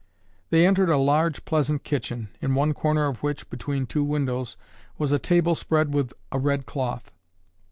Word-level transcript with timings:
They 0.49 0.65
entered 0.65 0.89
a 0.89 0.97
large, 0.97 1.45
pleasant 1.45 1.83
kitchen, 1.83 2.29
in 2.41 2.55
one 2.55 2.73
corner 2.73 3.05
of 3.05 3.21
which, 3.21 3.47
between 3.51 3.85
two 3.85 4.03
windows, 4.03 4.57
was 4.97 5.11
a 5.11 5.19
table 5.19 5.53
spread 5.53 5.93
with 5.93 6.11
a 6.31 6.39
red 6.39 6.65
cloth. 6.65 7.11